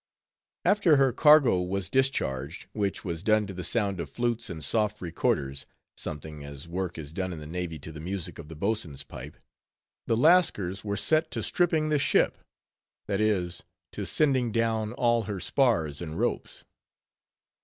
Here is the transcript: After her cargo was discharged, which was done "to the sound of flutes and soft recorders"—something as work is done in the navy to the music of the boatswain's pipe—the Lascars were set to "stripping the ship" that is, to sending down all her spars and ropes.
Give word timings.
After 0.65 0.95
her 0.97 1.13
cargo 1.13 1.61
was 1.61 1.87
discharged, 1.87 2.65
which 2.73 3.05
was 3.05 3.21
done 3.21 3.45
"to 3.45 3.53
the 3.53 3.63
sound 3.63 3.99
of 3.99 4.09
flutes 4.09 4.49
and 4.49 4.63
soft 4.63 4.99
recorders"—something 4.99 6.43
as 6.43 6.67
work 6.67 6.97
is 6.97 7.13
done 7.13 7.31
in 7.31 7.37
the 7.37 7.45
navy 7.45 7.77
to 7.77 7.91
the 7.91 7.99
music 7.99 8.39
of 8.39 8.47
the 8.47 8.55
boatswain's 8.55 9.03
pipe—the 9.03 10.17
Lascars 10.17 10.83
were 10.83 10.97
set 10.97 11.29
to 11.29 11.43
"stripping 11.43 11.89
the 11.89 11.99
ship" 11.99 12.39
that 13.05 13.21
is, 13.21 13.61
to 13.91 14.03
sending 14.03 14.51
down 14.51 14.91
all 14.93 15.25
her 15.25 15.39
spars 15.39 16.01
and 16.01 16.17
ropes. 16.17 16.63